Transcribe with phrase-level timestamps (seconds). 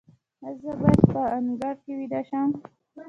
[0.43, 2.49] ایا زه باید په انګړ کې ویده شم؟